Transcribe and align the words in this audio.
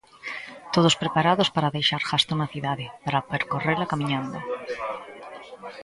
Todos 0.73 0.95
preparados 1.01 1.49
para 1.55 1.73
deixar 1.75 2.01
gasto 2.11 2.31
na 2.37 2.51
cidade, 2.53 2.85
para 3.05 3.25
percorrela 3.31 3.89
camiñando. 3.91 4.39